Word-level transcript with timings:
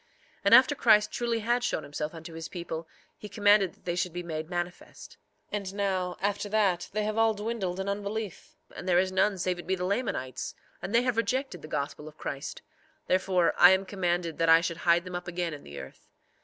4:2 0.01 0.07
And 0.45 0.55
after 0.55 0.73
Christ 0.73 1.11
truly 1.11 1.39
had 1.41 1.63
showed 1.63 1.83
himself 1.83 2.15
unto 2.15 2.33
his 2.33 2.49
people 2.49 2.87
he 3.19 3.29
commanded 3.29 3.73
that 3.75 3.85
they 3.85 3.93
should 3.95 4.13
be 4.13 4.23
made 4.23 4.49
manifest. 4.49 5.17
4:3 5.53 5.57
And 5.57 5.75
now, 5.75 6.17
after 6.19 6.49
that, 6.49 6.89
they 6.91 7.03
have 7.03 7.19
all 7.19 7.35
dwindled 7.35 7.79
in 7.79 7.87
unbelief; 7.87 8.55
and 8.75 8.89
there 8.89 8.97
is 8.97 9.11
none 9.11 9.37
save 9.37 9.59
it 9.59 9.67
be 9.67 9.75
the 9.75 9.85
Lamanites, 9.85 10.55
and 10.81 10.95
they 10.95 11.03
have 11.03 11.17
rejected 11.17 11.61
the 11.61 11.67
gospel 11.67 12.07
of 12.07 12.17
Christ; 12.17 12.63
therefore 13.05 13.53
I 13.59 13.69
am 13.73 13.85
commanded 13.85 14.39
that 14.39 14.49
I 14.49 14.59
should 14.59 14.77
hide 14.77 15.05
them 15.05 15.13
up 15.13 15.27
again 15.27 15.53
in 15.53 15.61
the 15.63 15.79
earth. 15.79 16.07